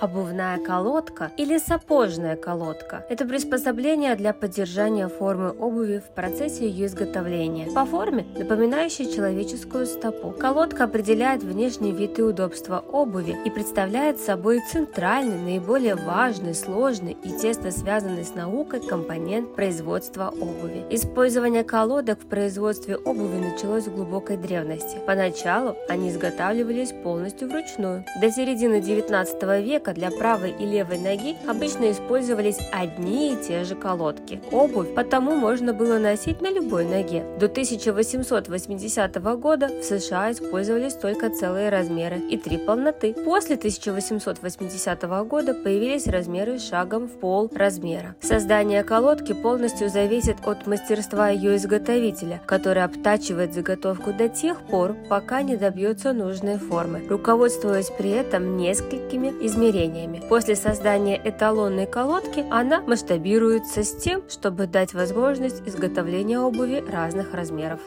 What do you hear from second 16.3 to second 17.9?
сложный и тесно